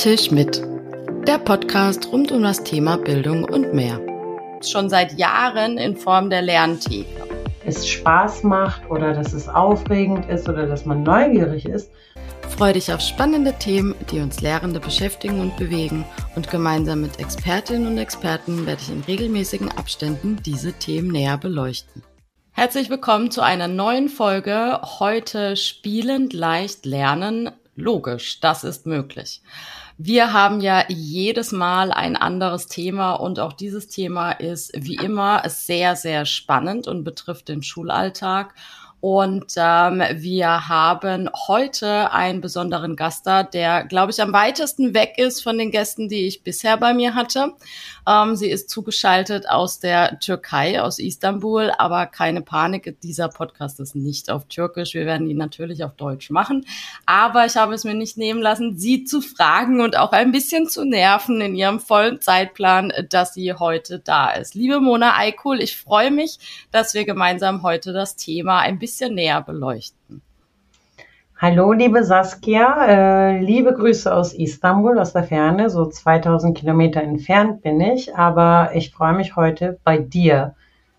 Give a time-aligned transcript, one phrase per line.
[0.00, 0.62] Tisch mit.
[1.26, 4.00] Der Podcast rund um das Thema Bildung und mehr.
[4.62, 7.28] Schon seit Jahren in Form der Lerntheke.
[7.66, 11.90] Es Spaß macht oder dass es aufregend ist oder dass man neugierig ist.
[12.48, 16.06] Freue dich auf spannende Themen, die uns Lehrende beschäftigen und bewegen.
[16.34, 22.02] Und gemeinsam mit Expertinnen und Experten werde ich in regelmäßigen Abständen diese Themen näher beleuchten.
[22.52, 24.80] Herzlich willkommen zu einer neuen Folge.
[24.98, 27.50] Heute spielend leicht lernen.
[27.76, 29.42] Logisch, das ist möglich.
[30.02, 35.46] Wir haben ja jedes Mal ein anderes Thema und auch dieses Thema ist wie immer
[35.46, 38.54] sehr, sehr spannend und betrifft den Schulalltag.
[39.00, 45.18] Und ähm, wir haben heute einen besonderen Gast da, der, glaube ich, am weitesten weg
[45.18, 47.52] ist von den Gästen, die ich bisher bei mir hatte.
[48.06, 53.96] Ähm, sie ist zugeschaltet aus der Türkei, aus Istanbul, aber keine Panik, dieser Podcast ist
[53.96, 54.94] nicht auf Türkisch.
[54.94, 56.66] Wir werden ihn natürlich auf Deutsch machen.
[57.06, 60.68] Aber ich habe es mir nicht nehmen lassen, sie zu fragen und auch ein bisschen
[60.68, 64.54] zu nerven in ihrem vollen Zeitplan, dass sie heute da ist.
[64.54, 66.38] Liebe Mona Eikul, ich freue mich,
[66.70, 70.22] dass wir gemeinsam heute das Thema ein bisschen bisschen näher beleuchten.
[71.42, 72.84] Hallo, liebe Saskia.
[72.86, 75.70] Äh, liebe Grüße aus Istanbul, aus der Ferne.
[75.70, 80.54] So 2000 Kilometer entfernt bin ich, aber ich freue mich heute bei dir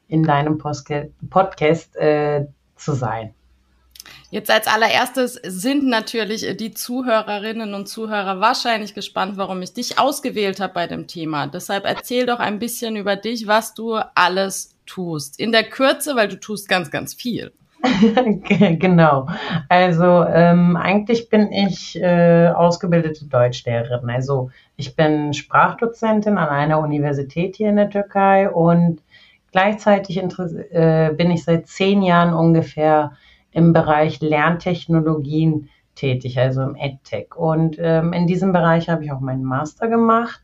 [0.07, 3.35] in deinem Podcast äh, zu sein.
[4.31, 10.59] Jetzt als allererstes sind natürlich die Zuhörerinnen und Zuhörer wahrscheinlich gespannt, warum ich dich ausgewählt
[10.59, 11.45] habe bei dem Thema.
[11.45, 15.39] Deshalb erzähl doch ein bisschen über dich, was du alles tust.
[15.39, 17.51] In der Kürze, weil du tust ganz, ganz viel.
[18.79, 19.27] genau.
[19.69, 24.09] Also ähm, eigentlich bin ich äh, ausgebildete Deutschlehrerin.
[24.09, 29.01] Also ich bin Sprachdozentin an einer Universität hier in der Türkei und
[29.51, 33.13] gleichzeitig äh, bin ich seit zehn Jahren ungefähr
[33.51, 37.35] im Bereich Lerntechnologien tätig, also im EdTech.
[37.35, 40.41] Und ähm, in diesem Bereich habe ich auch meinen Master gemacht,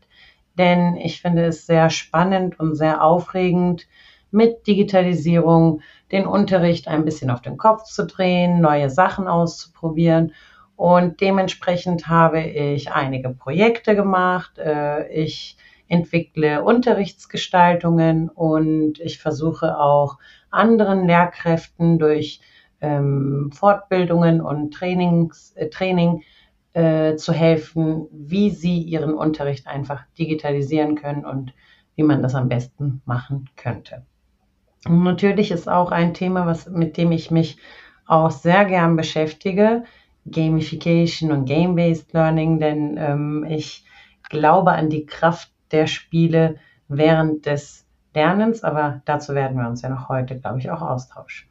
[0.58, 3.86] denn ich finde es sehr spannend und sehr aufregend,
[4.30, 5.80] mit Digitalisierung
[6.12, 10.32] den Unterricht ein bisschen auf den Kopf zu drehen, neue Sachen auszuprobieren.
[10.76, 14.58] Und dementsprechend habe ich einige Projekte gemacht.
[14.58, 15.56] Äh, ich
[15.88, 20.18] entwickle Unterrichtsgestaltungen und ich versuche auch
[20.50, 22.40] anderen Lehrkräften durch
[22.80, 26.22] ähm, Fortbildungen und Trainings, äh, Training
[26.74, 31.54] äh, zu helfen, wie sie ihren Unterricht einfach digitalisieren können und
[31.96, 34.04] wie man das am besten machen könnte.
[34.86, 37.58] Und natürlich ist auch ein Thema, was, mit dem ich mich
[38.06, 39.84] auch sehr gern beschäftige,
[40.26, 43.84] Gamification und Game-Based Learning, denn ähm, ich
[44.28, 46.56] glaube an die Kraft der Spiele
[46.88, 51.47] während des Lernens, aber dazu werden wir uns ja noch heute, glaube ich, auch austauschen.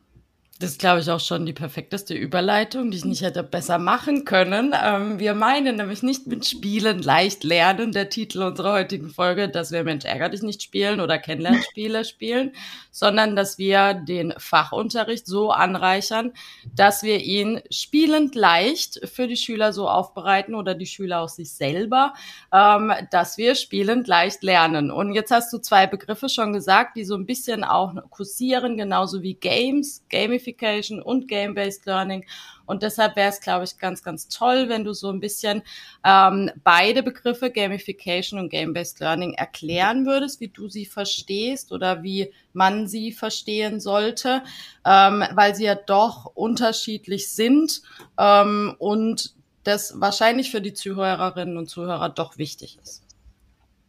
[0.59, 4.25] Das ist, glaube ich, auch schon die perfekteste Überleitung, die ich nicht hätte besser machen
[4.25, 4.73] können.
[4.73, 9.72] Ähm, wir meinen nämlich nicht mit Spielen leicht lernen, der Titel unserer heutigen Folge, dass
[9.72, 12.53] wir Mensch ärger dich nicht spielen oder Kennenlernspiele spielen,
[12.90, 16.34] sondern dass wir den Fachunterricht so anreichern,
[16.73, 21.51] dass wir ihn spielend leicht für die Schüler so aufbereiten oder die Schüler auch sich
[21.51, 22.16] selber,
[22.51, 24.90] ähm, dass wir spielend leicht lernen.
[24.90, 29.22] Und jetzt hast du zwei Begriffe schon gesagt, die so ein bisschen auch kursieren, genauso
[29.22, 32.25] wie Games, Gamification Gamification und Game-Based Learning.
[32.66, 35.62] Und deshalb wäre es, glaube ich, ganz, ganz toll, wenn du so ein bisschen
[36.06, 42.31] ähm, beide Begriffe, Gamification und Game-Based Learning, erklären würdest, wie du sie verstehst oder wie
[42.53, 44.44] man sie verstehen sollte,
[44.85, 47.81] ähm, weil sie ja doch unterschiedlich sind
[48.18, 53.03] ähm, und das wahrscheinlich für die Zuhörerinnen und Zuhörer doch wichtig ist.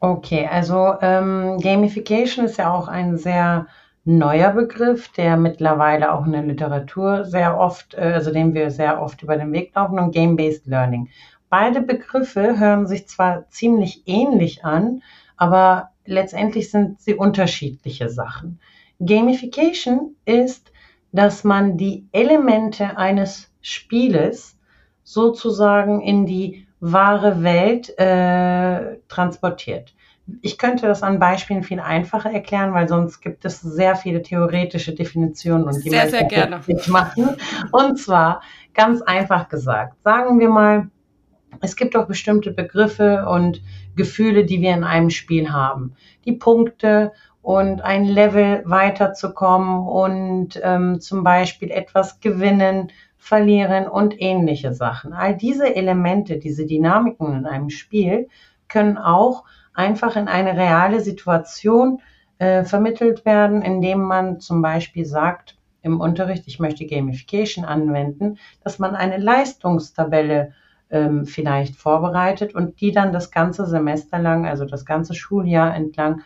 [0.01, 3.67] Okay, also ähm, Gamification ist ja auch ein sehr
[4.09, 9.03] neuer Begriff, der mittlerweile auch in der Literatur sehr oft, äh, also dem wir sehr
[9.03, 11.11] oft über den Weg laufen und Game-Based Learning.
[11.51, 15.03] Beide Begriffe hören sich zwar ziemlich ähnlich an,
[15.37, 18.61] aber letztendlich sind sie unterschiedliche Sachen.
[18.99, 20.73] Gamification ist,
[21.13, 24.59] dass man die Elemente eines Spieles
[25.05, 29.95] sozusagen in die wahre Welt äh, transportiert.
[30.43, 34.95] Ich könnte das an Beispielen viel einfacher erklären, weil sonst gibt es sehr viele theoretische
[34.95, 37.37] Definitionen und die sehr, sehr gerne machen.
[37.73, 38.43] Und zwar
[38.75, 40.91] ganz einfach gesagt, sagen wir mal,
[41.61, 43.63] es gibt doch bestimmte Begriffe und
[43.97, 45.95] Gefühle, die wir in einem Spiel haben.
[46.25, 54.75] Die Punkte und ein Level weiterzukommen und ähm, zum Beispiel etwas gewinnen, verlieren und ähnliche
[54.75, 55.13] Sachen.
[55.13, 58.29] All diese Elemente, diese Dynamiken in einem Spiel
[58.69, 59.45] können auch
[59.79, 62.01] einfach in eine reale Situation
[62.39, 68.81] äh, vermittelt werden, indem man zum Beispiel sagt, im Unterricht, ich möchte Gamification anwenden, dass
[68.81, 70.53] man eine Leistungstabelle
[70.91, 76.23] ähm, vielleicht vorbereitet und die dann das ganze Semester lang, also das ganze Schuljahr entlang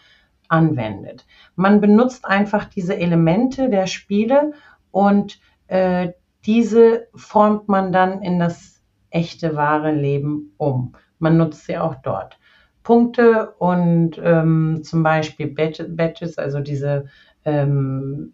[0.49, 1.27] anwendet.
[1.55, 4.53] Man benutzt einfach diese Elemente der Spiele
[4.91, 6.13] und äh,
[6.47, 10.95] diese formt man dann in das echte, wahre Leben um.
[11.19, 12.39] Man nutzt sie auch dort.
[12.83, 17.07] Punkte und ähm, zum Beispiel Badges, also diese
[17.45, 18.33] ähm,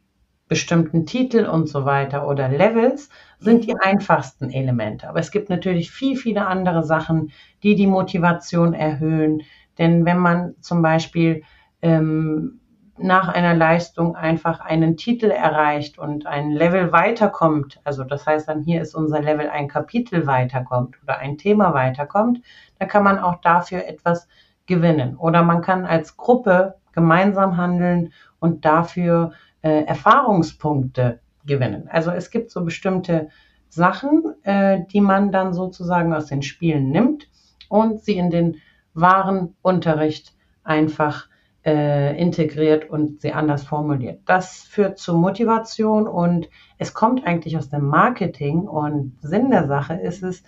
[0.49, 5.09] bestimmten Titel und so weiter oder Levels sind die einfachsten Elemente.
[5.09, 7.31] Aber es gibt natürlich viel, viele andere Sachen,
[7.62, 9.43] die die Motivation erhöhen.
[9.77, 11.43] Denn wenn man zum Beispiel
[11.83, 12.61] ähm,
[13.00, 18.62] nach einer Leistung einfach einen Titel erreicht und ein Level weiterkommt, also das heißt dann
[18.62, 22.41] hier ist unser Level ein Kapitel weiterkommt oder ein Thema weiterkommt,
[22.79, 24.29] dann kann man auch dafür etwas
[24.67, 25.17] gewinnen.
[25.17, 31.89] Oder man kann als Gruppe gemeinsam handeln und dafür äh, Erfahrungspunkte gewinnen.
[31.91, 33.29] Also es gibt so bestimmte
[33.69, 37.29] Sachen, äh, die man dann sozusagen aus den Spielen nimmt
[37.69, 38.56] und sie in den
[38.94, 40.35] wahren Unterricht
[40.65, 41.29] einfach
[41.69, 44.23] äh, integriert und sie anders formuliert.
[44.25, 46.49] Das führt zu Motivation und
[46.79, 50.43] es kommt eigentlich aus dem Marketing und Sinn der Sache ist es,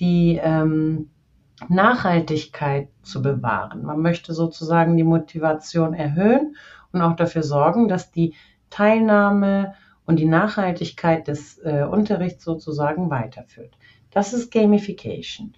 [0.00, 1.10] die ähm,
[1.68, 3.84] Nachhaltigkeit zu bewahren.
[3.84, 6.56] Man möchte sozusagen die Motivation erhöhen
[6.90, 8.34] und auch dafür sorgen, dass die
[8.68, 9.74] Teilnahme
[10.06, 13.78] und die Nachhaltigkeit des äh, Unterrichts sozusagen weiterführt.
[14.10, 15.52] Das ist Gamification.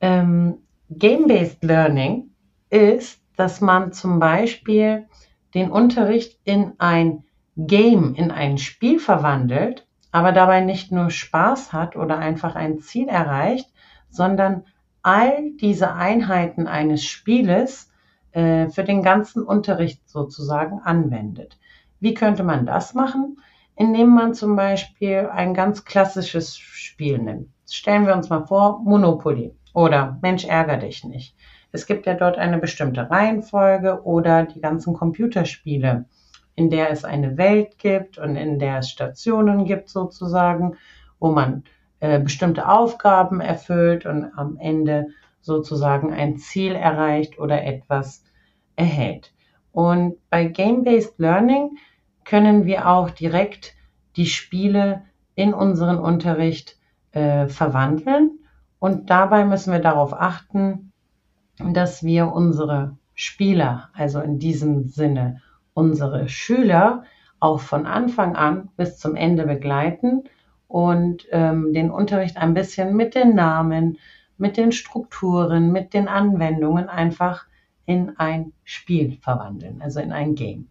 [0.00, 2.30] Ähm, Game-based Learning
[2.70, 5.08] ist, dass man zum Beispiel
[5.52, 7.24] den Unterricht in ein
[7.56, 13.08] Game, in ein Spiel verwandelt, aber dabei nicht nur Spaß hat oder einfach ein Ziel
[13.08, 13.68] erreicht,
[14.10, 14.62] sondern
[15.02, 17.90] all diese Einheiten eines Spieles
[18.30, 21.58] äh, für den ganzen Unterricht sozusagen anwendet.
[21.98, 23.40] Wie könnte man das machen?
[23.74, 27.48] Indem man zum Beispiel ein ganz klassisches Spiel nimmt.
[27.68, 31.34] Stellen wir uns mal vor, Monopoly oder Mensch ärger dich nicht.
[31.72, 36.04] Es gibt ja dort eine bestimmte Reihenfolge oder die ganzen Computerspiele,
[36.54, 40.76] in der es eine Welt gibt und in der es Stationen gibt sozusagen,
[41.18, 41.64] wo man
[42.00, 45.08] äh, bestimmte Aufgaben erfüllt und am Ende
[45.40, 48.22] sozusagen ein Ziel erreicht oder etwas
[48.76, 49.32] erhält.
[49.72, 51.78] Und bei Game-Based Learning
[52.24, 53.74] können wir auch direkt
[54.16, 55.02] die Spiele
[55.34, 56.76] in unseren Unterricht
[57.12, 58.38] äh, verwandeln.
[58.78, 60.91] Und dabei müssen wir darauf achten,
[61.58, 65.40] dass wir unsere Spieler, also in diesem Sinne
[65.74, 67.04] unsere Schüler,
[67.40, 70.24] auch von Anfang an bis zum Ende begleiten
[70.68, 73.98] und ähm, den Unterricht ein bisschen mit den Namen,
[74.38, 77.46] mit den Strukturen, mit den Anwendungen einfach
[77.84, 80.68] in ein Spiel verwandeln, also in ein Game.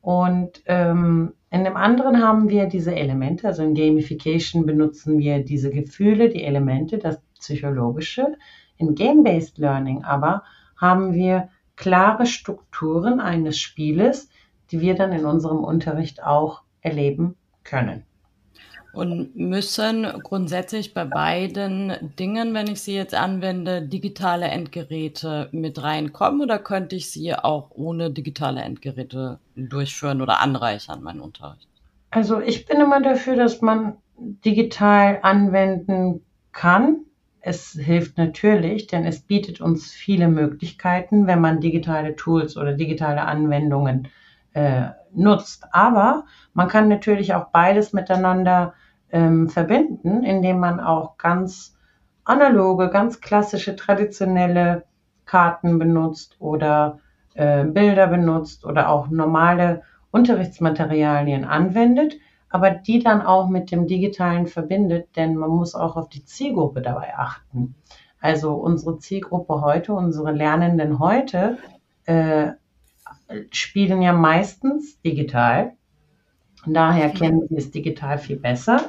[0.00, 5.70] Und ähm, in dem anderen haben wir diese Elemente, also in Gamification benutzen wir diese
[5.70, 8.36] Gefühle, die Elemente, das Psychologische.
[8.78, 10.42] In Game-Based Learning aber
[10.76, 14.28] haben wir klare Strukturen eines Spieles,
[14.70, 18.04] die wir dann in unserem Unterricht auch erleben können.
[18.92, 26.40] Und müssen grundsätzlich bei beiden Dingen, wenn ich sie jetzt anwende, digitale Endgeräte mit reinkommen
[26.40, 31.68] oder könnte ich sie auch ohne digitale Endgeräte durchführen oder anreichern, meinen Unterricht?
[32.10, 37.05] Also ich bin immer dafür, dass man digital anwenden kann.
[37.48, 43.22] Es hilft natürlich, denn es bietet uns viele Möglichkeiten, wenn man digitale Tools oder digitale
[43.22, 44.08] Anwendungen
[44.52, 45.64] äh, nutzt.
[45.70, 46.24] Aber
[46.54, 48.74] man kann natürlich auch beides miteinander
[49.12, 51.78] ähm, verbinden, indem man auch ganz
[52.24, 54.82] analoge, ganz klassische, traditionelle
[55.24, 56.98] Karten benutzt oder
[57.34, 62.16] äh, Bilder benutzt oder auch normale Unterrichtsmaterialien anwendet,
[62.48, 66.82] aber die dann auch mit dem Digitalen verbindet, denn man muss auch auf die Zielgruppe
[66.82, 67.74] dabei achten.
[68.20, 71.58] Also unsere Zielgruppe heute, unsere Lernenden heute
[72.04, 72.52] äh,
[73.50, 75.76] spielen ja meistens digital
[76.66, 78.80] Daher kennen sie es digital viel besser.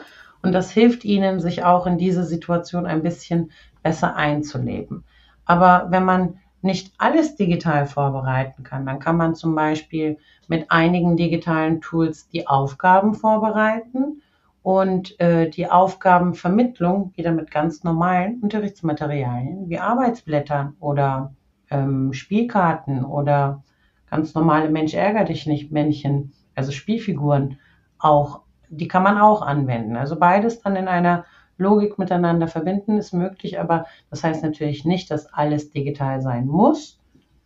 [0.42, 3.52] Und das hilft ihnen, sich auch in diese Situation ein bisschen
[3.84, 5.04] besser einzuleben.
[5.46, 11.18] Aber wenn man nicht alles digital vorbereiten kann, dann kann man zum Beispiel mit einigen
[11.18, 14.22] digitalen Tools die Aufgaben vorbereiten
[14.64, 21.34] und äh, die Aufgabenvermittlung wieder mit ganz normalen Unterrichtsmaterialien wie Arbeitsblättern oder
[21.70, 23.64] ähm, Spielkarten oder
[24.10, 27.60] ganz normale Mensch ärger dich nicht Männchen, also Spielfiguren
[28.00, 29.96] auch, die kann man auch anwenden.
[29.96, 31.26] Also beides dann in einer
[31.58, 37.00] Logik miteinander verbinden ist möglich, aber das heißt natürlich nicht, dass alles digital sein muss.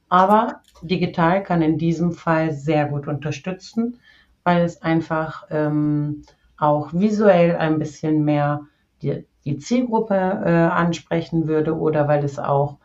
[0.09, 3.99] Aber digital kann in diesem Fall sehr gut unterstützen,
[4.43, 6.23] weil es einfach ähm,
[6.57, 8.61] auch visuell ein bisschen mehr
[9.01, 12.77] die, die Zielgruppe äh, ansprechen würde oder weil es auch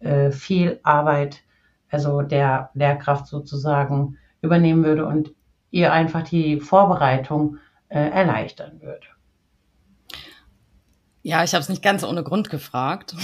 [0.00, 1.42] äh, viel Arbeit,
[1.90, 5.34] also der Lehrkraft sozusagen übernehmen würde und
[5.70, 7.58] ihr einfach die Vorbereitung
[7.88, 9.06] äh, erleichtern würde.
[11.22, 13.14] Ja, ich habe es nicht ganz ohne Grund gefragt,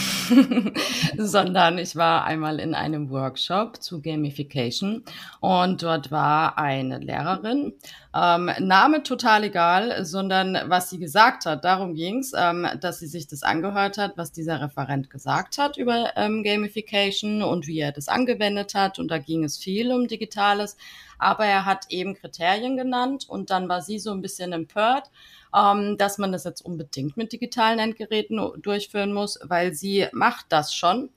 [1.16, 5.02] sondern ich war einmal in einem Workshop zu Gamification
[5.40, 7.72] und dort war eine Lehrerin,
[8.14, 11.64] ähm, Name total egal, sondern was sie gesagt hat.
[11.64, 16.12] Darum ging's, ähm, dass sie sich das angehört hat, was dieser Referent gesagt hat über
[16.16, 18.98] ähm, Gamification und wie er das angewendet hat.
[18.98, 20.76] Und da ging es viel um Digitales,
[21.18, 25.10] aber er hat eben Kriterien genannt und dann war sie so ein bisschen empört
[25.56, 30.74] ähm, dass man das jetzt unbedingt mit digitalen Endgeräten durchführen muss, weil sie macht das
[30.74, 31.10] schon.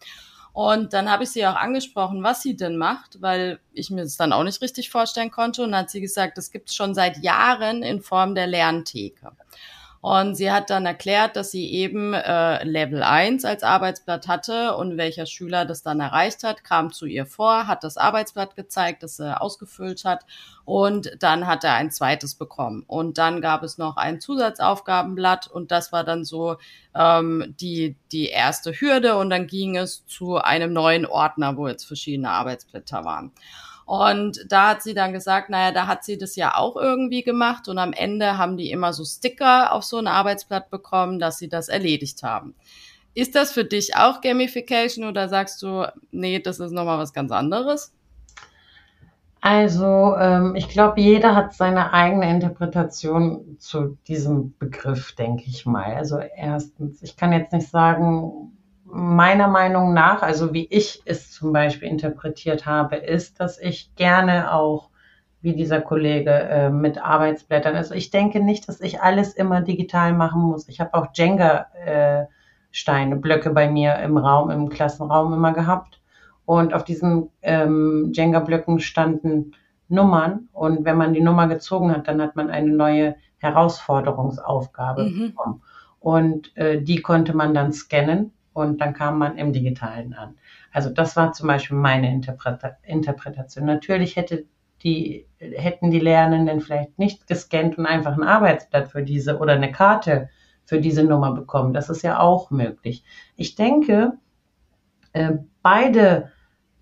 [0.53, 4.17] Und dann habe ich sie auch angesprochen, was sie denn macht, weil ich mir das
[4.17, 5.63] dann auch nicht richtig vorstellen konnte.
[5.63, 9.31] Und dann hat sie gesagt, das gibt es schon seit Jahren in Form der Lerntheke.
[10.01, 14.98] Und sie hat dann erklärt, dass sie eben äh, Level 1 als Arbeitsblatt hatte und
[14.98, 19.20] welcher Schüler das dann erreicht hat, kam zu ihr vor, hat das Arbeitsblatt gezeigt, das
[19.20, 20.25] er ausgefüllt hat
[20.63, 22.84] und dann hat er ein zweites bekommen.
[22.88, 26.56] Und dann gab es noch ein Zusatzaufgabenblatt und das war dann so
[26.96, 31.86] ähm, die, die erste Hürde und dann ging es zu einem neuen Ordner, wo jetzt
[31.86, 33.34] verschiedene Arbeitsblätter waren.
[33.89, 37.67] Und da hat sie dann gesagt, naja, da hat sie das ja auch irgendwie gemacht
[37.67, 41.50] und am Ende haben die immer so Sticker auf so ein Arbeitsblatt bekommen, dass sie
[41.50, 42.53] das erledigt haben.
[43.15, 47.31] Ist das für dich auch Gamification oder sagst du, nee, das ist nochmal was ganz
[47.31, 47.91] anderes?
[49.41, 55.96] Also, ähm, ich glaube, jeder hat seine eigene Interpretation zu diesem Begriff, denke ich mal.
[55.96, 58.55] Also erstens, ich kann jetzt nicht sagen,
[58.91, 64.53] meiner Meinung nach, also wie ich es zum Beispiel interpretiert habe, ist, dass ich gerne
[64.53, 64.89] auch,
[65.41, 70.13] wie dieser Kollege, äh, mit Arbeitsblättern, also ich denke nicht, dass ich alles immer digital
[70.13, 70.67] machen muss.
[70.67, 72.27] Ich habe auch Jenga-Steine,
[73.15, 76.01] Blöcke bei mir im Raum, im Klassenraum immer gehabt.
[76.46, 79.53] Und auf diesen ähm, Jenga-Blöcken standen
[79.88, 80.50] Nummern.
[80.51, 85.27] Und wenn man die Nummer gezogen hat, dann hat man eine neue Herausforderungsaufgabe mhm.
[85.27, 85.62] bekommen.
[86.00, 90.36] Und äh, die konnte man dann scannen und dann kam man im Digitalen an.
[90.72, 93.65] Also das war zum Beispiel meine Interpreta Interpretation.
[93.65, 94.46] Natürlich hätte
[94.84, 99.72] die, hätten die Lernenden vielleicht nicht gescannt und einfach ein Arbeitsblatt für diese oder eine
[99.72, 100.29] Karte
[100.65, 101.74] für diese Nummer bekommen.
[101.74, 103.03] Das ist ja auch möglich.
[103.36, 104.13] Ich denke,
[105.13, 106.32] äh, beide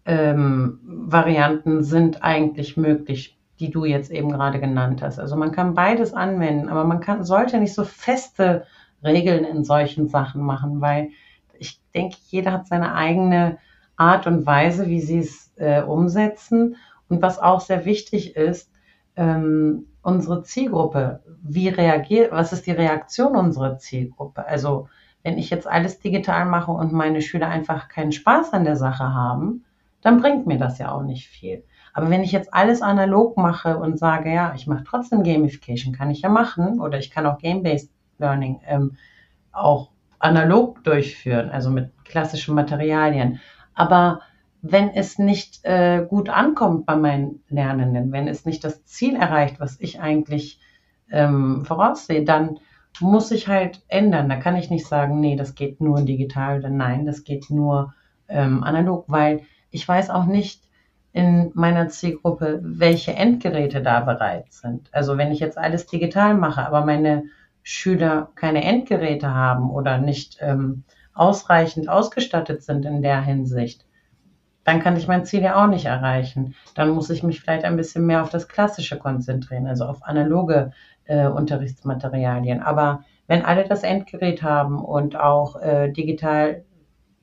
[0.06, 5.20] ähm, Varianten sind eigentlich möglich, die du jetzt eben gerade genannt hast.
[5.20, 8.66] Also man kann beides anwenden, aber man kann, sollte nicht so feste
[9.04, 11.10] Regeln in solchen Sachen machen, weil
[11.60, 13.58] ich denke, jeder hat seine eigene
[13.96, 16.76] Art und Weise, wie sie es äh, umsetzen.
[17.10, 18.72] Und was auch sehr wichtig ist,
[19.16, 24.46] ähm, unsere Zielgruppe, wie reagiert, was ist die Reaktion unserer Zielgruppe?
[24.46, 24.88] Also
[25.24, 29.14] wenn ich jetzt alles digital mache und meine Schüler einfach keinen Spaß an der Sache
[29.14, 29.66] haben,
[30.02, 31.64] dann bringt mir das ja auch nicht viel.
[31.94, 36.12] Aber wenn ich jetzt alles analog mache und sage, ja, ich mache trotzdem Gamification, kann
[36.12, 38.98] ich ja machen, oder ich kann auch Game-Based Learning ähm,
[39.52, 43.40] auch analog durchführen, also mit klassischen Materialien.
[43.74, 44.22] Aber
[44.62, 49.60] wenn es nicht äh, gut ankommt bei meinen Lernenden, wenn es nicht das Ziel erreicht,
[49.60, 50.60] was ich eigentlich
[51.12, 52.60] ähm, voraussehe, dann
[53.00, 54.30] muss ich halt ändern.
[54.30, 57.94] Da kann ich nicht sagen, nee, das geht nur digital oder nein, das geht nur
[58.28, 60.64] ähm, analog, weil ich weiß auch nicht
[61.14, 64.90] in meiner Zielgruppe, welche Endgeräte da bereit sind.
[64.94, 67.24] Also wenn ich jetzt alles digital mache, aber meine
[67.70, 73.86] Schüler keine Endgeräte haben oder nicht ähm, ausreichend ausgestattet sind in der Hinsicht,
[74.64, 76.56] dann kann ich mein Ziel ja auch nicht erreichen.
[76.76, 80.72] Dann muss ich mich vielleicht ein bisschen mehr auf das Klassische konzentrieren, also auf analoge
[81.08, 82.62] äh, Unterrichtsmaterialien.
[82.62, 86.64] Aber wenn alle das Endgerät haben und auch äh, digital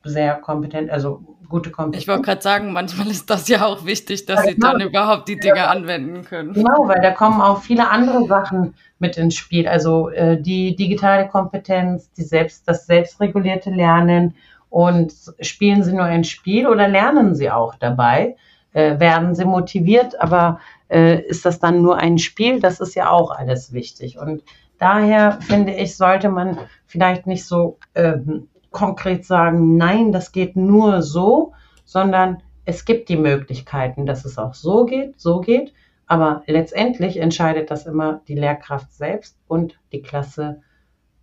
[0.03, 2.03] sehr kompetent, also gute Kompetenz.
[2.03, 4.89] Ich wollte gerade sagen, manchmal ist das ja auch wichtig, dass ja, sie dann genau.
[4.89, 5.67] überhaupt die Dinge ja.
[5.67, 6.53] anwenden können.
[6.53, 9.67] Genau, weil da kommen auch viele andere Sachen mit ins Spiel.
[9.67, 14.35] Also äh, die digitale Kompetenz, die selbst, das selbstregulierte Lernen
[14.69, 18.35] und spielen sie nur ein Spiel oder lernen sie auch dabei?
[18.73, 20.59] Äh, werden sie motiviert, aber
[20.89, 22.59] äh, ist das dann nur ein Spiel?
[22.59, 24.17] Das ist ja auch alles wichtig.
[24.17, 24.43] Und
[24.79, 31.01] daher finde ich, sollte man vielleicht nicht so ähm, konkret sagen, nein, das geht nur
[31.01, 31.53] so,
[31.85, 35.73] sondern es gibt die Möglichkeiten, dass es auch so geht, so geht.
[36.07, 40.61] Aber letztendlich entscheidet das immer die Lehrkraft selbst und die Klasse,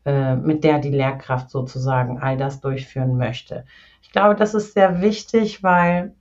[0.07, 3.65] äh, mit der die Lehrkraft sozusagen all das durchführen möchte.
[4.01, 6.15] Ich glaube, das ist sehr wichtig, weil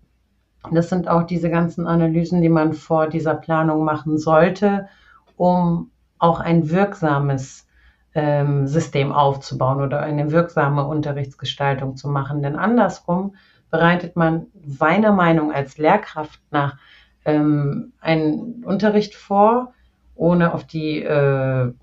[0.69, 4.89] das sind auch diese ganzen Analysen, die man vor dieser Planung machen sollte,
[5.38, 7.67] um auch ein wirksames
[8.13, 12.41] ähm, System aufzubauen oder eine wirksame Unterrichtsgestaltung zu machen.
[12.41, 13.36] Denn andersrum
[13.70, 16.77] bereitet man seiner Meinung als Lehrkraft nach
[17.25, 19.74] ähm, einen Unterricht vor,
[20.15, 21.74] ohne auf die äh,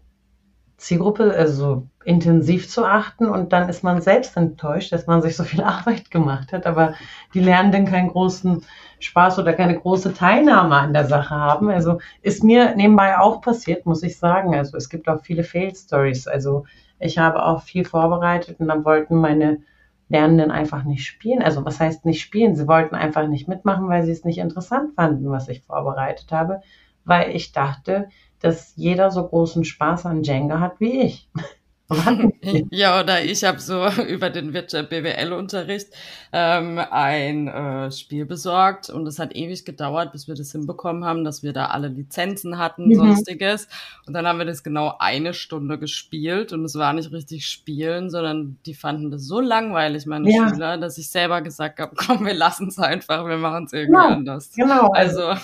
[0.79, 5.43] Zielgruppe also intensiv zu achten und dann ist man selbst enttäuscht, dass man sich so
[5.45, 6.95] viel Arbeit gemacht hat, aber
[7.35, 8.65] die Lernenden keinen großen
[9.01, 11.69] Spaß oder keine große Teilnahme an der Sache haben.
[11.69, 14.55] Also ist mir nebenbei auch passiert, muss ich sagen.
[14.55, 16.29] Also es gibt auch viele Fail-Stories.
[16.29, 16.65] Also
[16.99, 19.59] ich habe auch viel vorbereitet und dann wollten meine
[20.09, 21.43] Lernenden einfach nicht spielen.
[21.43, 22.57] Also was heißt nicht spielen?
[22.57, 26.63] Sie wollten einfach nicht mitmachen, weil sie es nicht interessant fanden, was ich vorbereitet habe,
[27.05, 28.09] weil ich dachte,
[28.40, 31.28] dass jeder so großen Spaß an Jenga hat wie ich.
[32.71, 35.88] ja, oder ich habe so über den BWL-Unterricht
[36.33, 41.25] ähm, ein äh, Spiel besorgt und es hat ewig gedauert, bis wir das hinbekommen haben,
[41.25, 42.95] dass wir da alle Lizenzen hatten, mhm.
[42.95, 43.68] sonstiges.
[44.07, 48.11] Und dann haben wir das genau eine Stunde gespielt und es war nicht richtig spielen,
[48.11, 50.50] sondern die fanden das so langweilig, meine ja.
[50.50, 53.95] Schüler, dass ich selber gesagt habe, komm, wir lassen es einfach, wir machen es irgendwie
[53.95, 54.52] ja, anders.
[54.54, 54.90] Genau.
[54.90, 55.35] Also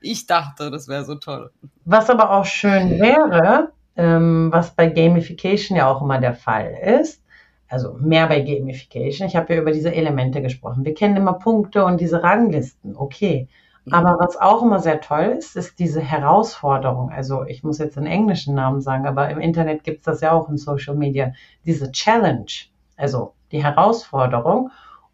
[0.00, 1.50] ich dachte, das wäre so toll.
[1.84, 7.22] Was aber auch schön wäre, ähm, was bei Gamification ja auch immer der Fall ist,
[7.68, 9.28] also mehr bei Gamification.
[9.28, 10.84] Ich habe ja über diese Elemente gesprochen.
[10.84, 13.48] Wir kennen immer Punkte und diese Ranglisten, okay.
[13.84, 13.94] Mhm.
[13.94, 17.10] Aber was auch immer sehr toll ist, ist diese Herausforderung.
[17.10, 20.32] Also ich muss jetzt den englischen Namen sagen, aber im Internet gibt es das ja
[20.32, 21.32] auch in Social Media.
[21.64, 22.50] Diese Challenge,
[22.96, 24.70] also die Herausforderung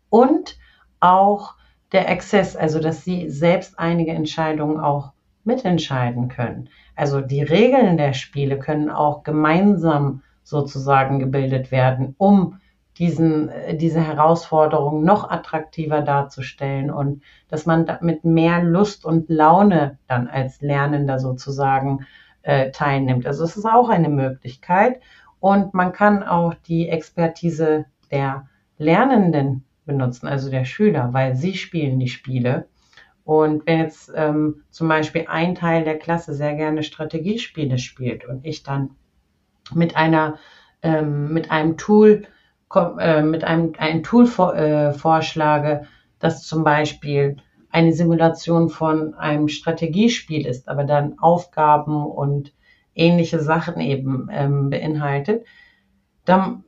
[0.08, 0.58] und
[1.00, 1.55] auch
[1.92, 5.12] der Access, also dass sie selbst einige Entscheidungen auch
[5.44, 6.68] mitentscheiden können.
[6.96, 12.58] Also die Regeln der Spiele können auch gemeinsam sozusagen gebildet werden, um
[12.98, 20.28] diesen, diese Herausforderung noch attraktiver darzustellen und dass man mit mehr Lust und Laune dann
[20.28, 22.06] als Lernender sozusagen
[22.42, 23.26] äh, teilnimmt.
[23.26, 25.00] Also es ist auch eine Möglichkeit
[25.40, 31.98] und man kann auch die Expertise der Lernenden benutzen, also der Schüler, weil sie spielen
[31.98, 32.68] die Spiele.
[33.24, 38.44] Und wenn jetzt ähm, zum Beispiel ein Teil der Klasse sehr gerne Strategiespiele spielt und
[38.44, 38.90] ich dann
[39.74, 40.38] mit einer
[40.82, 42.24] ähm, mit einem Tool
[42.74, 45.86] äh, mit einem ein Tool vor, äh, vorschlage,
[46.18, 47.36] das zum Beispiel
[47.70, 52.52] eine Simulation von einem Strategiespiel ist, aber dann Aufgaben und
[52.94, 55.44] ähnliche Sachen eben ähm, beinhaltet,
[56.24, 56.64] dann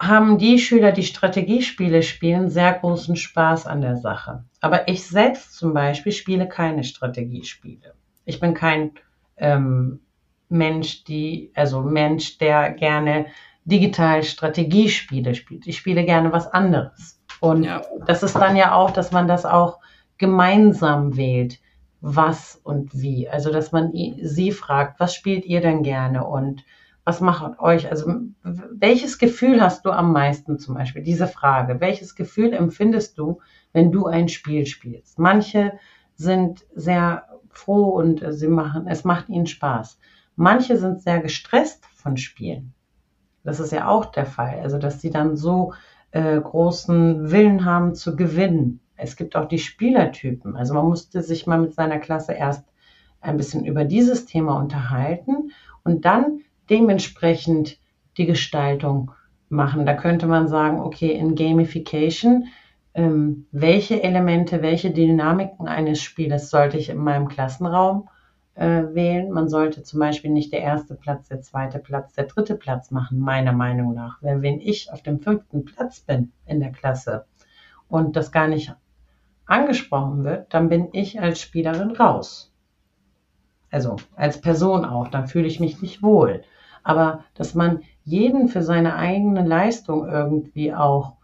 [0.00, 4.44] haben die Schüler, die Strategiespiele spielen, sehr großen Spaß an der Sache.
[4.60, 7.94] Aber ich selbst zum Beispiel spiele keine Strategiespiele.
[8.24, 8.92] Ich bin kein
[9.38, 10.00] ähm,
[10.48, 13.26] Mensch, die, also Mensch, der gerne
[13.64, 15.66] digital Strategiespiele spielt.
[15.66, 17.20] Ich spiele gerne was anderes.
[17.40, 17.82] Und ja.
[18.06, 19.80] das ist dann ja auch, dass man das auch
[20.18, 21.58] gemeinsam wählt,
[22.00, 23.28] was und wie.
[23.28, 26.24] Also, dass man sie fragt, was spielt ihr denn gerne?
[26.24, 26.64] Und
[27.06, 31.04] was macht euch, also welches Gefühl hast du am meisten zum Beispiel?
[31.04, 33.38] Diese Frage, welches Gefühl empfindest du,
[33.72, 35.16] wenn du ein Spiel spielst?
[35.16, 35.78] Manche
[36.16, 40.00] sind sehr froh und sie machen, es macht ihnen Spaß.
[40.34, 42.74] Manche sind sehr gestresst von Spielen.
[43.44, 44.58] Das ist ja auch der Fall.
[44.60, 45.74] Also, dass sie dann so
[46.10, 48.80] äh, großen Willen haben zu gewinnen.
[48.96, 50.56] Es gibt auch die Spielertypen.
[50.56, 52.66] Also man musste sich mal mit seiner Klasse erst
[53.20, 55.52] ein bisschen über dieses Thema unterhalten
[55.84, 57.78] und dann dementsprechend
[58.16, 59.12] die Gestaltung
[59.48, 59.86] machen.
[59.86, 62.48] Da könnte man sagen, okay, in Gamification,
[62.94, 68.08] ähm, welche Elemente, welche Dynamiken eines Spieles sollte ich in meinem Klassenraum
[68.54, 69.30] äh, wählen?
[69.30, 73.18] Man sollte zum Beispiel nicht der erste Platz, der zweite Platz, der dritte Platz machen,
[73.18, 74.22] meiner Meinung nach.
[74.22, 77.26] Weil wenn ich auf dem fünften Platz bin in der Klasse
[77.88, 78.74] und das gar nicht
[79.44, 82.52] angesprochen wird, dann bin ich als Spielerin raus.
[83.70, 86.42] Also als Person auch, dann fühle ich mich nicht wohl
[86.86, 91.14] aber dass man jeden für seine eigene Leistung irgendwie auch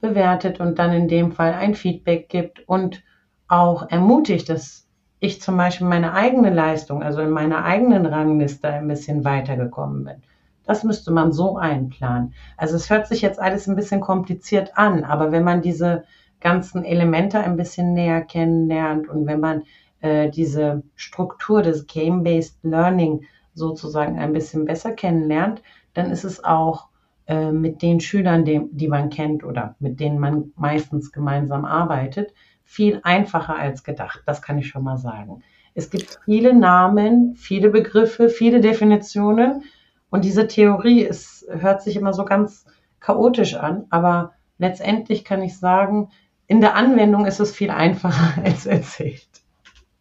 [0.00, 3.02] bewertet und dann in dem Fall ein Feedback gibt und
[3.46, 8.88] auch ermutigt, dass ich zum Beispiel meine eigene Leistung, also in meiner eigenen Rangliste ein
[8.88, 10.22] bisschen weitergekommen bin.
[10.64, 12.32] Das müsste man so einplanen.
[12.56, 16.04] Also es hört sich jetzt alles ein bisschen kompliziert an, aber wenn man diese
[16.40, 19.64] ganzen Elemente ein bisschen näher kennenlernt und wenn man
[20.00, 25.62] äh, diese Struktur des Game-Based Learning sozusagen ein bisschen besser kennenlernt,
[25.94, 26.88] dann ist es auch
[27.26, 32.32] äh, mit den Schülern, die, die man kennt oder mit denen man meistens gemeinsam arbeitet,
[32.64, 34.22] viel einfacher als gedacht.
[34.26, 35.42] Das kann ich schon mal sagen.
[35.74, 39.64] Es gibt viele Namen, viele Begriffe, viele Definitionen
[40.10, 42.66] und diese Theorie ist, hört sich immer so ganz
[42.98, 46.10] chaotisch an, aber letztendlich kann ich sagen,
[46.46, 49.29] in der Anwendung ist es viel einfacher als erzählt.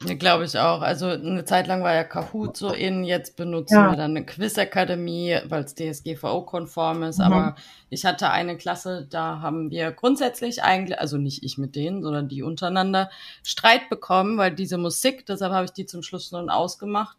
[0.05, 0.81] Ja, glaube ich auch.
[0.81, 3.89] Also eine Zeit lang war ja Kahoot so in, jetzt benutzen ja.
[3.91, 7.17] wir dann eine Quizakademie, weil es DSGVO-konform ist.
[7.17, 7.25] Mhm.
[7.25, 7.55] Aber
[7.89, 12.29] ich hatte eine Klasse, da haben wir grundsätzlich eigentlich, also nicht ich mit denen, sondern
[12.29, 13.09] die untereinander,
[13.43, 17.17] Streit bekommen, weil diese Musik, deshalb habe ich die zum Schluss nun ausgemacht,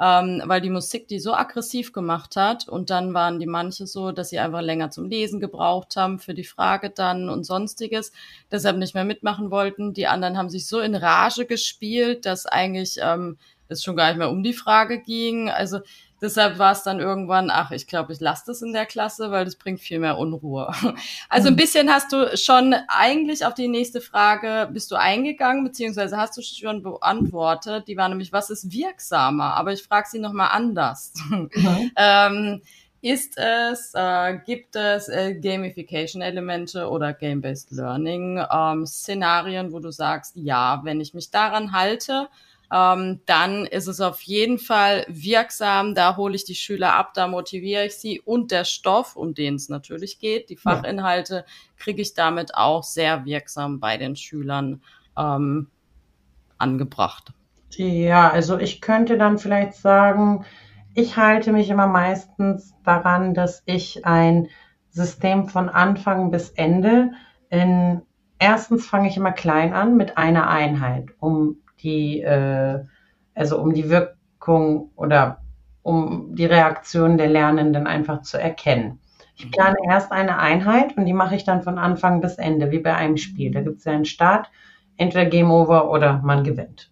[0.00, 4.12] ähm, weil die Musik die so aggressiv gemacht hat und dann waren die manche so,
[4.12, 8.12] dass sie einfach länger zum Lesen gebraucht haben für die Frage dann und sonstiges,
[8.50, 9.94] deshalb nicht mehr mitmachen wollten.
[9.94, 14.18] Die anderen haben sich so in Rage gespielt, dass eigentlich ähm, es schon gar nicht
[14.18, 15.50] mehr um die Frage ging.
[15.50, 15.80] Also
[16.20, 19.44] Deshalb war es dann irgendwann, ach, ich glaube, ich lasse das in der Klasse, weil
[19.44, 20.72] das bringt viel mehr Unruhe.
[21.30, 21.58] Also ein mhm.
[21.58, 26.42] bisschen hast du schon eigentlich auf die nächste Frage bist du eingegangen, beziehungsweise hast du
[26.42, 27.86] schon beantwortet.
[27.86, 29.54] Die war nämlich, was ist wirksamer?
[29.54, 31.12] Aber ich frage sie nochmal anders.
[31.28, 31.50] Mhm.
[31.96, 32.62] ähm,
[33.00, 40.80] ist es, äh, gibt es äh, Gamification-Elemente oder Game-Based Learning-Szenarien, ähm, wo du sagst, ja,
[40.82, 42.28] wenn ich mich daran halte,
[42.72, 45.94] ähm, dann ist es auf jeden Fall wirksam.
[45.94, 49.54] Da hole ich die Schüler ab, da motiviere ich sie und der Stoff, um den
[49.54, 51.44] es natürlich geht, die Fachinhalte,
[51.76, 54.82] kriege ich damit auch sehr wirksam bei den Schülern
[55.16, 55.68] ähm,
[56.58, 57.32] angebracht.
[57.70, 60.44] Ja, also ich könnte dann vielleicht sagen,
[60.94, 64.48] ich halte mich immer meistens daran, dass ich ein
[64.90, 67.12] System von Anfang bis Ende
[67.50, 68.02] in
[68.38, 72.84] erstens fange ich immer klein an mit einer Einheit, um die, äh,
[73.34, 75.40] also um die Wirkung oder
[75.82, 79.00] um die Reaktion der Lernenden einfach zu erkennen.
[79.36, 82.80] Ich plane erst eine Einheit und die mache ich dann von Anfang bis Ende, wie
[82.80, 83.52] bei einem Spiel.
[83.52, 84.50] Da gibt es ja einen Start,
[84.96, 86.90] entweder Game Over oder man gewinnt.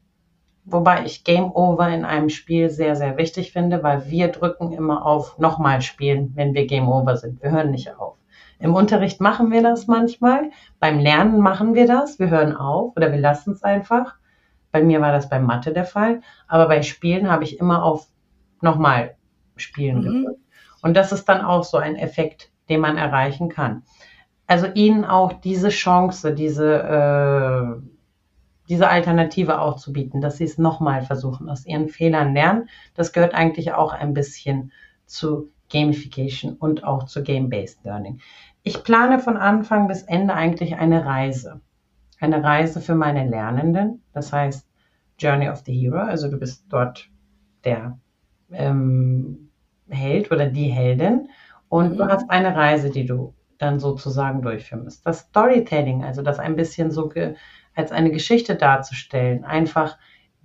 [0.65, 5.05] Wobei ich Game Over in einem Spiel sehr, sehr wichtig finde, weil wir drücken immer
[5.05, 7.43] auf nochmal spielen, wenn wir Game Over sind.
[7.43, 8.17] Wir hören nicht auf.
[8.59, 10.51] Im Unterricht machen wir das manchmal.
[10.81, 12.19] Beim Lernen machen wir das.
[12.19, 14.15] Wir hören auf oder wir lassen es einfach.
[14.77, 16.21] Bei mir war das bei Mathe der Fall.
[16.49, 18.09] Aber bei Spielen habe ich immer auf
[18.61, 19.17] nochmal
[19.57, 20.03] Spielen mhm.
[20.03, 20.41] gedrückt.
[20.83, 23.85] Und das ist dann auch so ein Effekt, den man erreichen kann.
[24.47, 27.81] Also ihnen auch diese Chance, diese, äh,
[28.69, 32.69] diese Alternative auch zu bieten, dass sie es nochmal versuchen, aus ihren Fehlern lernen.
[32.93, 34.73] Das gehört eigentlich auch ein bisschen
[35.07, 38.21] zu Gamification und auch zu Game-Based Learning.
[38.63, 41.63] Ich plane von Anfang bis Ende eigentlich eine Reise
[42.21, 44.03] eine Reise für meine Lernenden.
[44.13, 44.66] Das heißt
[45.19, 45.99] Journey of the Hero.
[45.99, 47.09] Also du bist dort
[47.65, 47.99] der
[48.51, 49.51] ähm,
[49.89, 51.29] Held oder die Heldin
[51.69, 51.97] und mhm.
[51.99, 55.07] du hast eine Reise, die du dann sozusagen durchführen musst.
[55.07, 57.11] Das Storytelling, also das ein bisschen so
[57.75, 59.99] als eine Geschichte darzustellen, einfach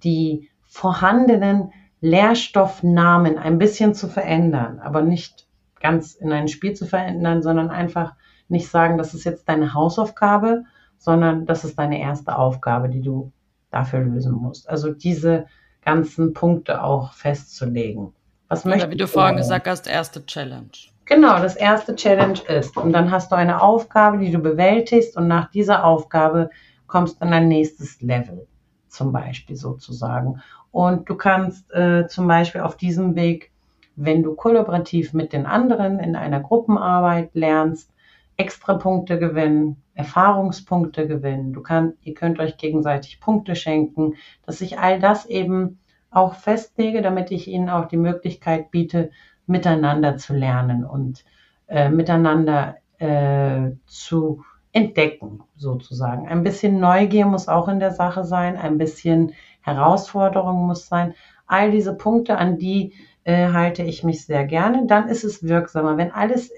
[0.04, 5.48] die vorhandenen Lehrstoffnamen ein bisschen zu verändern, aber nicht
[5.80, 8.16] ganz in ein Spiel zu verändern, sondern einfach
[8.48, 10.64] nicht sagen, das ist jetzt deine Hausaufgabe,
[10.98, 13.32] sondern das ist deine erste Aufgabe, die du
[13.72, 14.70] dafür lösen musst.
[14.70, 15.48] Also diese
[15.84, 18.14] ganzen Punkte auch festzulegen.
[18.48, 20.72] Was Oder wie du vorhin gesagt hast, erste Challenge.
[21.06, 22.78] Genau, das erste Challenge ist.
[22.78, 26.50] Und dann hast du eine Aufgabe, die du bewältigst und nach dieser Aufgabe
[26.88, 28.48] kommst du in ein nächstes Level,
[28.88, 30.42] zum Beispiel sozusagen.
[30.72, 33.52] Und du kannst äh, zum Beispiel auf diesem Weg,
[33.96, 37.92] wenn du kollaborativ mit den anderen in einer Gruppenarbeit lernst,
[38.38, 41.54] extra Punkte gewinnen, Erfahrungspunkte gewinnen.
[41.54, 47.02] Du kann, ihr könnt euch gegenseitig Punkte schenken, dass ich all das eben auch festlege,
[47.02, 49.12] damit ich ihnen auch die Möglichkeit biete,
[49.48, 51.24] miteinander zu lernen und
[51.68, 56.28] äh, miteinander äh, zu entdecken, sozusagen.
[56.28, 61.14] Ein bisschen Neugier muss auch in der Sache sein, ein bisschen Herausforderung muss sein.
[61.46, 64.86] All diese Punkte, an die äh, halte ich mich sehr gerne.
[64.88, 66.52] Dann ist es wirksamer, wenn alles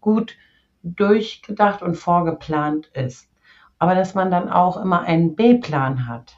[0.00, 0.36] gut
[0.94, 3.28] durchgedacht und vorgeplant ist.
[3.78, 6.36] Aber dass man dann auch immer einen B-Plan hat.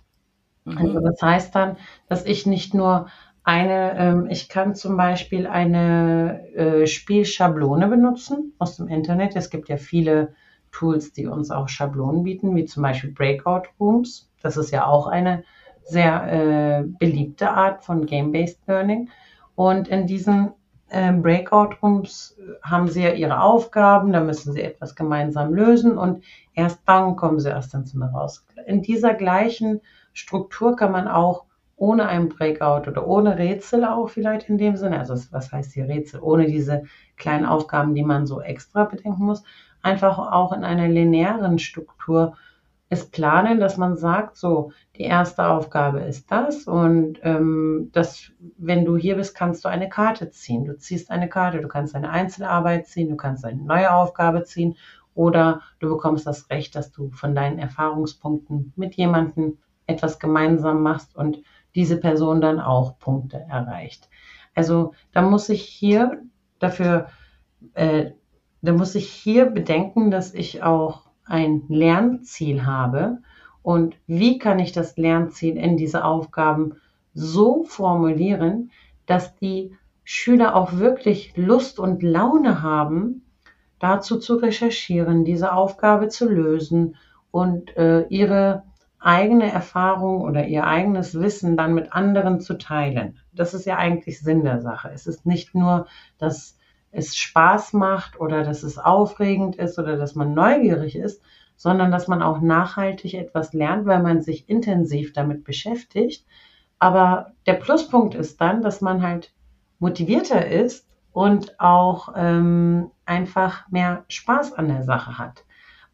[0.64, 0.78] Mhm.
[0.78, 1.76] Also das heißt dann,
[2.08, 3.08] dass ich nicht nur
[3.44, 9.36] eine, ähm, ich kann zum Beispiel eine äh, Spielschablone benutzen aus dem Internet.
[9.36, 10.34] Es gibt ja viele
[10.70, 14.30] Tools, die uns auch Schablonen bieten, wie zum Beispiel Breakout Rooms.
[14.42, 15.44] Das ist ja auch eine
[15.82, 19.08] sehr äh, beliebte Art von Game-Based Learning.
[19.54, 20.52] Und in diesen
[20.90, 26.24] ähm, Breakout-Rooms äh, haben sie ja ihre Aufgaben, da müssen sie etwas gemeinsam lösen und
[26.54, 28.46] erst dann kommen sie erst ins Zimmer raus.
[28.66, 29.80] In dieser gleichen
[30.12, 31.44] Struktur kann man auch
[31.76, 35.88] ohne ein Breakout oder ohne Rätsel auch vielleicht in dem Sinne, also was heißt hier
[35.88, 36.84] Rätsel, ohne diese
[37.16, 39.44] kleinen Aufgaben, die man so extra bedenken muss,
[39.82, 42.36] einfach auch in einer linearen Struktur
[42.90, 48.84] es planen, dass man sagt, so, die erste Aufgabe ist das und ähm, das, wenn
[48.84, 50.64] du hier bist, kannst du eine Karte ziehen.
[50.64, 54.76] Du ziehst eine Karte, du kannst eine Einzelarbeit ziehen, du kannst eine neue Aufgabe ziehen
[55.14, 61.14] oder du bekommst das Recht, dass du von deinen Erfahrungspunkten mit jemandem etwas gemeinsam machst
[61.14, 61.42] und
[61.74, 64.08] diese Person dann auch Punkte erreicht.
[64.54, 66.22] Also da muss ich hier
[66.58, 67.08] dafür,
[67.74, 68.12] äh,
[68.62, 73.18] da muss ich hier bedenken, dass ich auch ein Lernziel habe
[73.62, 76.76] und wie kann ich das Lernziel in diese Aufgaben
[77.14, 78.70] so formulieren,
[79.06, 83.26] dass die Schüler auch wirklich Lust und Laune haben,
[83.78, 86.96] dazu zu recherchieren, diese Aufgabe zu lösen
[87.30, 88.64] und äh, ihre
[88.98, 93.18] eigene Erfahrung oder ihr eigenes Wissen dann mit anderen zu teilen.
[93.32, 94.90] Das ist ja eigentlich Sinn der Sache.
[94.92, 95.86] Es ist nicht nur,
[96.18, 96.57] dass
[96.90, 101.22] es Spaß macht oder dass es aufregend ist oder dass man neugierig ist,
[101.56, 106.24] sondern dass man auch nachhaltig etwas lernt, weil man sich intensiv damit beschäftigt.
[106.78, 109.32] Aber der Pluspunkt ist dann, dass man halt
[109.80, 115.44] motivierter ist und auch ähm, einfach mehr Spaß an der Sache hat.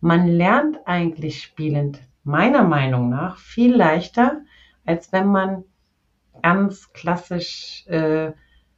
[0.01, 4.43] Man lernt eigentlich spielend, meiner Meinung nach, viel leichter,
[4.85, 5.65] als wenn man
[6.43, 8.33] ganz klassisch, äh,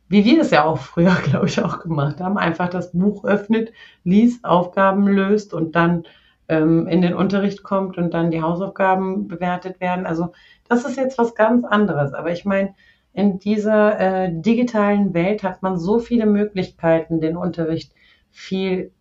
[0.08, 3.72] wie wir es ja auch früher, glaube ich, auch gemacht haben, einfach das Buch öffnet,
[4.04, 6.04] liest, Aufgaben löst und dann
[6.48, 10.06] ähm, in den Unterricht kommt und dann die Hausaufgaben bewertet werden.
[10.06, 10.32] Also
[10.68, 12.14] das ist jetzt was ganz anderes.
[12.14, 12.74] Aber ich meine,
[13.12, 17.92] in dieser äh, digitalen Welt hat man so viele Möglichkeiten, den Unterricht
[18.30, 18.92] viel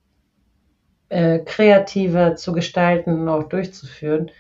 [1.10, 4.32] äh, kreativer zu gestalten und auch durchzuführen.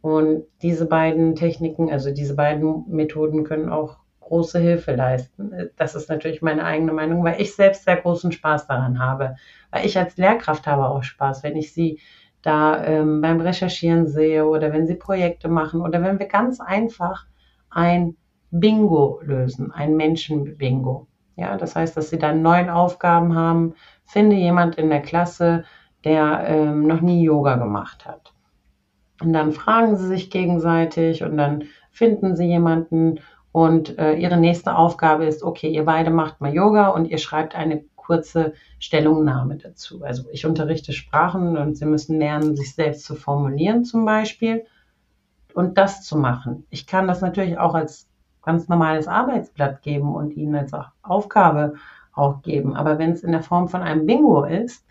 [0.00, 3.98] Und diese beiden Techniken, also diese beiden Methoden können auch
[4.28, 5.70] große Hilfe leisten.
[5.76, 9.36] Das ist natürlich meine eigene Meinung, weil ich selbst sehr großen Spaß daran habe.
[9.70, 12.00] Weil ich als Lehrkraft habe auch Spaß, wenn ich sie
[12.42, 17.26] da ähm, beim Recherchieren sehe oder wenn sie Projekte machen oder wenn wir ganz einfach
[17.70, 18.16] ein
[18.50, 21.06] Bingo lösen, ein Menschenbingo.
[21.36, 23.74] Ja, das heißt, dass sie dann neun Aufgaben haben.
[24.04, 25.64] Finde jemand in der Klasse,
[26.04, 28.32] der ähm, noch nie Yoga gemacht hat.
[29.20, 33.20] Und dann fragen sie sich gegenseitig und dann finden sie jemanden
[33.52, 37.54] und äh, ihre nächste Aufgabe ist, okay, ihr beide macht mal Yoga und ihr schreibt
[37.54, 40.02] eine kurze Stellungnahme dazu.
[40.02, 44.64] Also ich unterrichte Sprachen und sie müssen lernen, sich selbst zu formulieren zum Beispiel
[45.54, 46.66] und das zu machen.
[46.70, 48.08] Ich kann das natürlich auch als
[48.42, 51.74] ganz normales Arbeitsblatt geben und ihnen als Aufgabe
[52.14, 52.74] auch geben.
[52.74, 54.86] Aber wenn es in der Form von einem Bingo ist,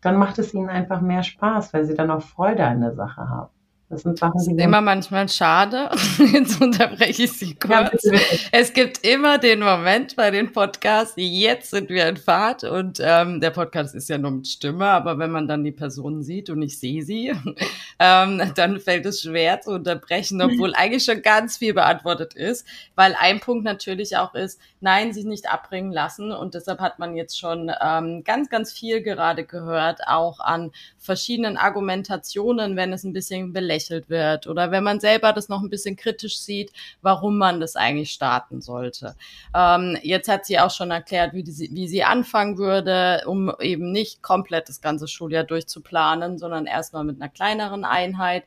[0.00, 3.28] dann macht es ihnen einfach mehr Spaß, weil sie dann auch Freude an der Sache
[3.28, 3.50] haben.
[3.90, 4.62] Das sind Sachen, die.
[4.62, 5.88] Immer manchmal schade.
[6.18, 8.04] Jetzt unterbreche ich Sie kurz.
[8.04, 8.20] Ja,
[8.52, 13.40] es gibt immer den Moment bei den Podcasts, jetzt sind wir in Fahrt und ähm,
[13.40, 16.60] der Podcast ist ja nur mit Stimme, aber wenn man dann die Person sieht und
[16.60, 17.32] ich sehe sie,
[17.98, 23.16] ähm, dann fällt es schwer zu unterbrechen, obwohl eigentlich schon ganz viel beantwortet ist, weil
[23.18, 27.38] ein Punkt natürlich auch ist, nein, sich nicht abbringen lassen und deshalb hat man jetzt
[27.38, 33.54] schon ähm, ganz, ganz viel gerade gehört, auch an verschiedenen Argumentationen, wenn es ein bisschen
[33.54, 37.60] belächelt belächelt wird oder wenn man selber das noch ein bisschen kritisch sieht, warum man
[37.60, 39.14] das eigentlich starten sollte.
[39.54, 43.92] Ähm, jetzt hat sie auch schon erklärt, wie, die, wie sie anfangen würde, um eben
[43.92, 48.44] nicht komplett das ganze Schuljahr durchzuplanen, sondern erstmal mit einer kleineren Einheit.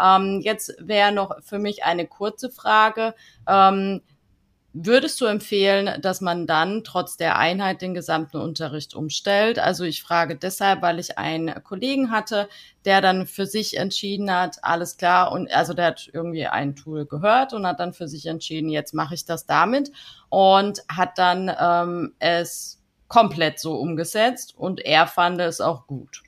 [0.00, 3.14] Ähm, jetzt wäre noch für mich eine kurze Frage.
[3.48, 4.02] Ähm,
[4.76, 9.60] Würdest du empfehlen, dass man dann trotz der Einheit den gesamten Unterricht umstellt?
[9.60, 12.48] Also ich frage deshalb, weil ich einen Kollegen hatte,
[12.84, 17.06] der dann für sich entschieden hat, alles klar, und also der hat irgendwie ein Tool
[17.06, 19.92] gehört und hat dann für sich entschieden, jetzt mache ich das damit
[20.28, 26.23] und hat dann ähm, es komplett so umgesetzt und er fand es auch gut.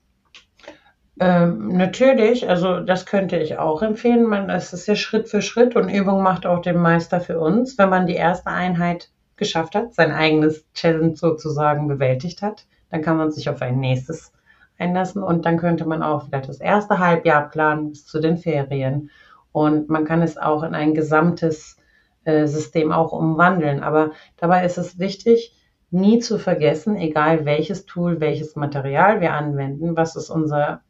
[1.19, 4.25] Ähm, natürlich, also das könnte ich auch empfehlen.
[4.25, 7.79] Man, es ist ja Schritt für Schritt und Übung macht auch den Meister für uns.
[7.79, 13.17] Wenn man die erste Einheit geschafft hat, sein eigenes Challenge sozusagen bewältigt hat, dann kann
[13.17, 14.33] man sich auf ein nächstes
[14.79, 19.11] einlassen und dann könnte man auch vielleicht das erste Halbjahr planen bis zu den Ferien
[19.53, 21.79] und man kann es auch in ein gesamtes
[22.25, 23.83] äh, System auch umwandeln.
[23.83, 25.55] Aber dabei ist es wichtig,
[25.91, 30.83] nie zu vergessen, egal welches Tool, welches Material wir anwenden, was ist unser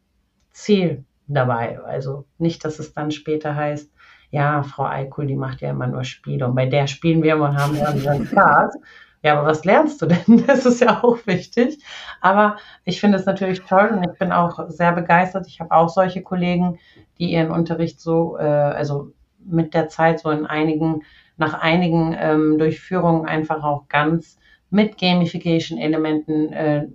[0.57, 1.79] Ziel dabei.
[1.81, 3.91] Also nicht, dass es dann später heißt,
[4.31, 7.51] ja, Frau Eikul, die macht ja immer nur Spiele und bei der spielen wir immer
[7.51, 8.77] und haben ja unseren Spaß.
[9.23, 10.45] Ja, aber was lernst du denn?
[10.47, 11.83] Das ist ja auch wichtig.
[12.21, 15.47] Aber ich finde es natürlich toll und ich bin auch sehr begeistert.
[15.47, 16.79] Ich habe auch solche Kollegen,
[17.19, 19.13] die ihren Unterricht so, äh, also
[19.45, 21.03] mit der Zeit so in einigen,
[21.37, 24.39] nach einigen ähm, Durchführungen einfach auch ganz
[24.71, 26.87] mit Gamification-Elementen äh,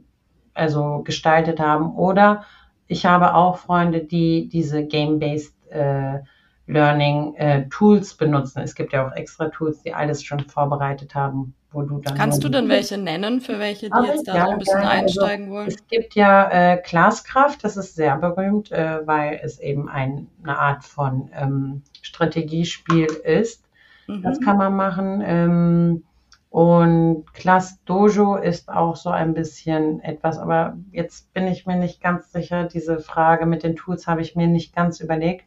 [0.53, 2.43] also gestaltet haben oder
[2.91, 6.19] ich habe auch Freunde, die diese Game-Based äh,
[6.67, 8.61] Learning äh, Tools benutzen.
[8.61, 12.15] Es gibt ja auch extra Tools, die alles schon vorbereitet haben, wo du dann.
[12.15, 14.89] Kannst du denn welche nennen, für welche, die jetzt da ja, so ein bisschen gerne.
[14.89, 15.67] Also einsteigen also, wollen?
[15.69, 20.59] Es gibt ja äh, Classcraft, das ist sehr berühmt, äh, weil es eben ein, eine
[20.59, 23.63] Art von ähm, Strategiespiel ist.
[24.07, 24.21] Mhm.
[24.21, 25.23] Das kann man machen.
[25.25, 26.03] Ähm,
[26.51, 32.01] und Class Dojo ist auch so ein bisschen etwas, aber jetzt bin ich mir nicht
[32.01, 32.65] ganz sicher.
[32.65, 35.45] Diese Frage mit den Tools habe ich mir nicht ganz überlegt,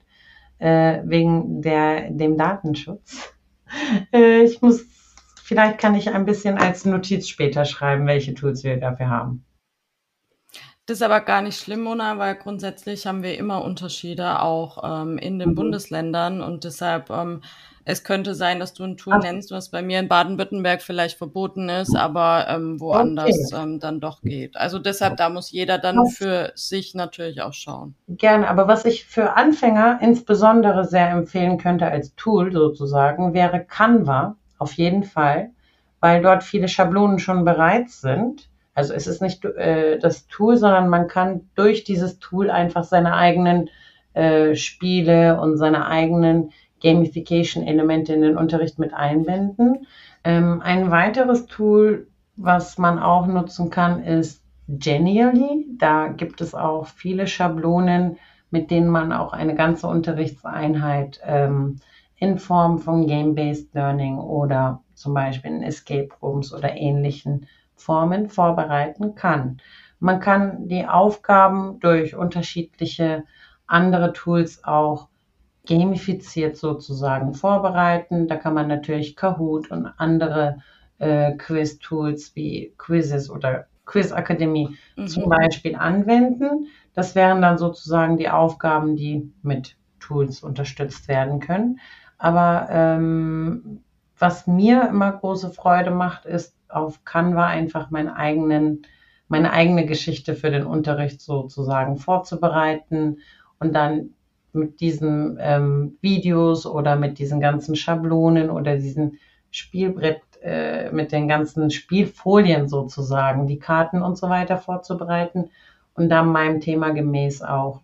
[0.58, 3.30] äh, wegen der, dem Datenschutz.
[4.12, 4.84] Äh, ich muss,
[5.42, 9.44] vielleicht kann ich ein bisschen als Notiz später schreiben, welche Tools wir dafür haben.
[10.86, 15.16] Das ist aber gar nicht schlimm, Mona, weil grundsätzlich haben wir immer Unterschiede auch ähm,
[15.18, 15.54] in den mhm.
[15.54, 17.40] Bundesländern und deshalb ähm,
[17.86, 19.22] es könnte sein, dass du ein Tool Ach.
[19.22, 23.62] nennst, was bei mir in Baden-Württemberg vielleicht verboten ist, aber ähm, woanders okay.
[23.62, 24.56] ähm, dann doch geht.
[24.56, 26.16] Also deshalb, da muss jeder dann was?
[26.16, 27.94] für sich natürlich auch schauen.
[28.08, 34.36] Gerne, aber was ich für Anfänger insbesondere sehr empfehlen könnte als Tool sozusagen, wäre Canva
[34.58, 35.50] auf jeden Fall,
[36.00, 38.48] weil dort viele Schablonen schon bereit sind.
[38.74, 43.14] Also es ist nicht äh, das Tool, sondern man kann durch dieses Tool einfach seine
[43.14, 43.70] eigenen
[44.14, 46.50] äh, Spiele und seine eigenen
[46.82, 49.86] Gamification-Elemente in den Unterricht mit einbinden.
[50.24, 55.66] Ähm, ein weiteres Tool, was man auch nutzen kann, ist Genially.
[55.78, 58.16] Da gibt es auch viele Schablonen,
[58.50, 61.80] mit denen man auch eine ganze Unterrichtseinheit ähm,
[62.16, 69.14] in Form von Game-Based Learning oder zum Beispiel in Escape Rooms oder ähnlichen Formen vorbereiten
[69.14, 69.58] kann.
[69.98, 73.24] Man kann die Aufgaben durch unterschiedliche
[73.66, 75.08] andere Tools auch
[75.66, 78.28] gamifiziert sozusagen vorbereiten.
[78.28, 80.58] Da kann man natürlich Kahoot und andere
[80.98, 85.06] äh, Quiz-Tools wie Quizzes oder Quiz Akademie mhm.
[85.06, 86.68] zum Beispiel anwenden.
[86.94, 91.80] Das wären dann sozusagen die Aufgaben, die mit Tools unterstützt werden können.
[92.18, 93.82] Aber ähm,
[94.18, 98.82] was mir immer große Freude macht, ist auf Canva einfach meinen eigenen,
[99.28, 103.18] meine eigene Geschichte für den Unterricht sozusagen vorzubereiten
[103.58, 104.10] und dann
[104.52, 109.18] mit diesen ähm, Videos oder mit diesen ganzen Schablonen oder diesen
[109.50, 115.50] Spielbrett äh, mit den ganzen Spielfolien sozusagen, die Karten und so weiter vorzubereiten
[115.94, 117.80] und dann meinem Thema gemäß auch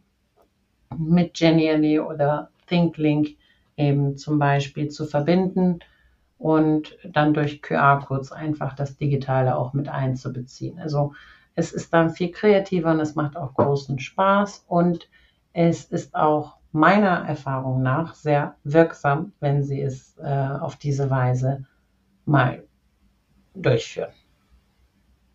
[0.97, 3.37] mit Genially oder ThinkLink
[3.77, 5.81] eben zum Beispiel zu verbinden
[6.41, 10.79] und dann durch QR-Codes einfach das Digitale auch mit einzubeziehen.
[10.81, 11.13] Also
[11.55, 15.09] es ist dann viel kreativer und es macht auch großen Spaß und
[15.53, 21.67] es ist auch meiner Erfahrung nach sehr wirksam, wenn Sie es äh, auf diese Weise
[22.25, 22.65] mal
[23.55, 24.13] durchführen.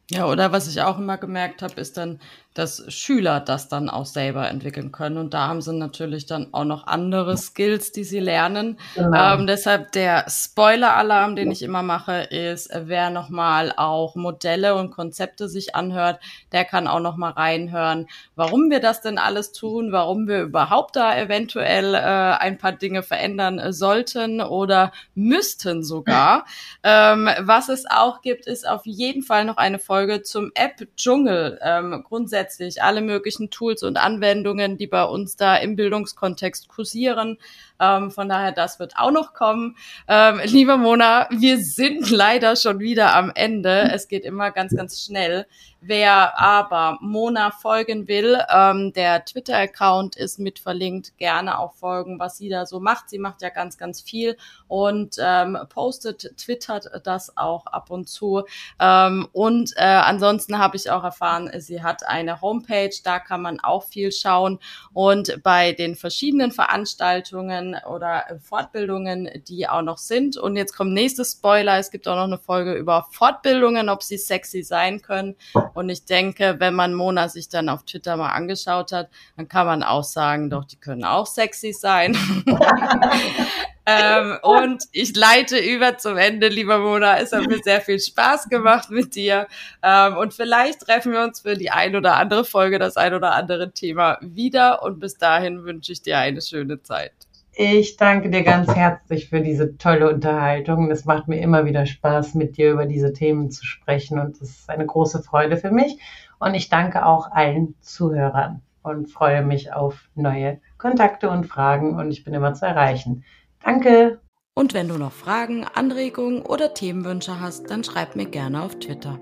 [0.09, 2.19] Ja, oder was ich auch immer gemerkt habe, ist dann,
[2.55, 5.17] dass Schüler das dann auch selber entwickeln können.
[5.17, 8.79] Und da haben sie natürlich dann auch noch andere Skills, die sie lernen.
[8.95, 9.35] Genau.
[9.35, 15.49] Ähm, deshalb der Spoiler-Alarm, den ich immer mache, ist, wer nochmal auch Modelle und Konzepte
[15.49, 16.19] sich anhört,
[16.51, 21.17] der kann auch nochmal reinhören, warum wir das denn alles tun, warum wir überhaupt da
[21.17, 26.45] eventuell äh, ein paar Dinge verändern sollten oder müssten sogar.
[26.83, 31.59] ähm, was es auch gibt, ist auf jeden Fall noch eine Folge Folge zum App-Dschungel.
[31.61, 32.44] Ähm, grundsätzlich
[32.81, 37.37] alle möglichen Tools und Anwendungen, die bei uns da im Bildungskontext kursieren.
[37.79, 39.75] Ähm, von daher, das wird auch noch kommen.
[40.07, 43.89] Ähm, liebe Mona, wir sind leider schon wieder am Ende.
[43.93, 45.45] Es geht immer ganz, ganz schnell.
[45.87, 51.15] Wer aber Mona folgen will, ähm, der Twitter-Account ist mit verlinkt.
[51.19, 53.11] Gerne auch folgen, was sie da so macht.
[53.11, 54.35] Sie macht ja ganz, ganz viel
[54.67, 58.45] und ähm, postet, twittert das auch ab und zu.
[58.79, 63.59] Ähm, und äh, ansonsten habe ich auch erfahren, sie hat eine Homepage, da kann man
[63.59, 64.57] auch viel schauen.
[64.91, 70.37] Und bei den verschiedenen Veranstaltungen oder Fortbildungen, die auch noch sind.
[70.37, 71.79] Und jetzt kommt nächstes Spoiler.
[71.79, 75.35] Es gibt auch noch eine Folge über Fortbildungen, ob sie sexy sein können.
[75.73, 79.65] Und ich denke, wenn man Mona sich dann auf Twitter mal angeschaut hat, dann kann
[79.65, 82.17] man auch sagen, doch, die können auch sexy sein.
[83.85, 87.19] ähm, und ich leite über zum Ende, lieber Mona.
[87.19, 89.47] Es hat mir sehr viel Spaß gemacht mit dir.
[89.83, 93.33] Ähm, und vielleicht treffen wir uns für die ein oder andere Folge, das ein oder
[93.33, 94.83] andere Thema wieder.
[94.83, 97.24] Und bis dahin wünsche ich dir eine schöne Zeit.
[97.57, 100.91] Ich danke dir ganz herzlich für diese tolle Unterhaltung.
[100.91, 104.49] Es macht mir immer wieder Spaß, mit dir über diese Themen zu sprechen und es
[104.49, 105.97] ist eine große Freude für mich.
[106.37, 112.11] Und ich danke auch allen Zuhörern und freue mich auf neue Kontakte und Fragen und
[112.11, 113.23] ich bin immer zu erreichen.
[113.63, 114.19] Danke.
[114.53, 119.19] Und wenn du noch Fragen, Anregungen oder Themenwünsche hast, dann schreib mir gerne auf Twitter.